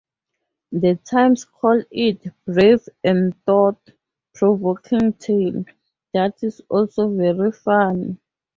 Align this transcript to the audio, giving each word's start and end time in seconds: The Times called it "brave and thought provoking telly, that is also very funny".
The 0.71 0.95
Times 1.05 1.45
called 1.45 1.85
it 1.91 2.23
"brave 2.47 2.89
and 3.03 3.35
thought 3.45 3.77
provoking 4.33 5.13
telly, 5.13 5.65
that 6.15 6.41
is 6.43 6.59
also 6.71 7.07
very 7.07 7.51
funny". 7.51 8.17